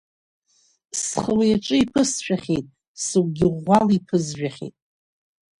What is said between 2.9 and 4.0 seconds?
сыгәгьы ӷәӷәала